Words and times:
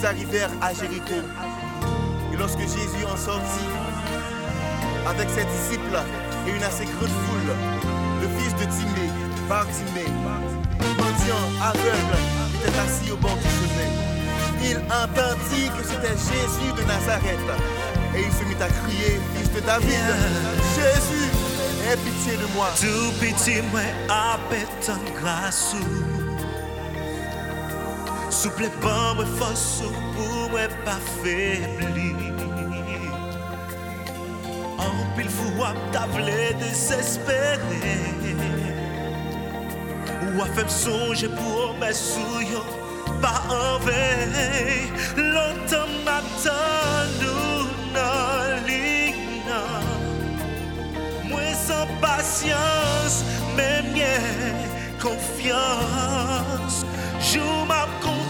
ils 0.00 0.06
arrivèrent 0.06 0.50
à 0.60 0.72
Jéricho. 0.72 1.20
Et 2.32 2.36
lorsque 2.36 2.60
Jésus 2.60 3.04
en 3.04 3.16
sortit, 3.16 3.68
avec 5.06 5.28
ses 5.30 5.44
disciples 5.44 5.98
et 6.46 6.50
une 6.50 6.62
assez 6.62 6.84
grande 6.84 7.08
foule, 7.08 7.52
le 8.22 8.28
fils 8.38 8.54
de 8.54 8.64
Timée, 8.70 9.10
Bartimée, 9.48 10.10
mendiant 10.98 11.44
aveugle, 11.62 12.18
était 12.64 12.78
assis 12.78 13.12
au 13.12 13.16
bord 13.16 13.36
du 13.36 13.42
chemin. 13.42 13.90
Il 14.62 14.76
entendit 14.86 15.70
que 15.76 15.84
c'était 15.84 16.16
Jésus 16.16 16.72
de 16.76 16.82
Nazareth. 16.86 17.38
Et 18.14 18.22
il 18.22 18.32
se 18.32 18.44
mit 18.44 18.60
à 18.60 18.68
crier, 18.68 19.20
fils 19.36 19.52
de 19.52 19.60
David, 19.60 19.88
Jésus, 20.74 21.30
aie 21.88 21.96
pitié 21.96 22.36
de 22.36 22.46
moi. 22.54 22.68
Tout 22.76 23.12
petit 23.20 23.62
moi 23.70 23.80
appétant 24.08 25.00
grâce 25.20 25.74
Souple 28.42 28.70
pas 28.80 29.12
moi 29.16 29.26
force 29.38 29.82
pour 30.16 30.48
moi 30.48 30.60
pas 30.86 30.98
En 34.78 35.14
pile 35.14 35.28
fois 35.28 35.74
t'as 35.92 36.06
voulu 36.06 36.54
désespérer 36.58 37.58
Ou 40.22 40.40
a 40.40 40.46
fait 40.46 40.64
me 40.64 40.68
songer 40.70 41.28
pour 41.28 41.74
mes 41.78 41.92
souillons 41.92 42.64
pas 43.20 43.42
en 43.50 43.78
Longtemps 45.18 45.92
m'attend 46.06 47.10
nous 47.20 47.64
non 47.92 48.66
ligne 48.66 49.52
Moi 51.28 51.52
sans 51.66 51.86
patience 52.00 53.22
même 53.54 53.92
bien 53.92 54.18
confiance 54.98 56.86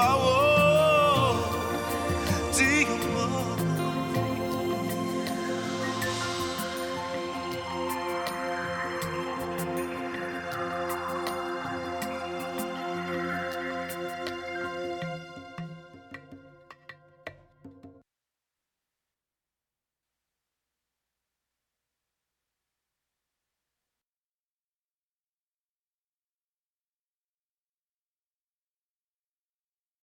i 0.00 0.02
favor. 0.02 0.39